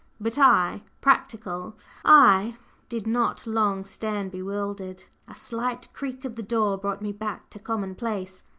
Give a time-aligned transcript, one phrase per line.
[0.19, 2.57] But I practical I
[2.89, 5.03] did not long stand bewildered.
[5.27, 8.43] A slight creak of the door brought me back to common place.